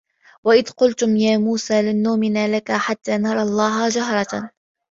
وَإِذْ 0.43 0.69
قُلْتُمْ 0.71 1.17
يَا 1.17 1.37
مُوسَىٰ 1.37 1.81
لَنْ 1.81 2.01
نُؤْمِنَ 2.03 2.51
لَكَ 2.51 2.71
حَتَّىٰ 2.71 3.17
نَرَى 3.17 3.41
اللَّهَ 3.41 3.89
جَهْرَةً 3.89 4.49